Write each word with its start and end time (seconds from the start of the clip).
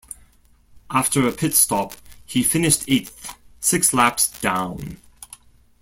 After 0.89 1.27
a 1.27 1.31
pit 1.31 1.53
stop, 1.53 1.93
he 2.25 2.41
finished 2.41 2.85
eighth, 2.87 3.35
six 3.59 3.93
laps 3.93 4.31
down. 4.41 4.97